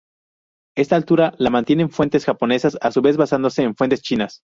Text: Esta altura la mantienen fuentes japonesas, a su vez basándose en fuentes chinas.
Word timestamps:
Esta 0.75 0.95
altura 0.95 1.35
la 1.37 1.51
mantienen 1.51 1.91
fuentes 1.91 2.25
japonesas, 2.25 2.75
a 2.81 2.91
su 2.91 3.03
vez 3.03 3.17
basándose 3.17 3.61
en 3.61 3.75
fuentes 3.75 4.01
chinas. 4.01 4.41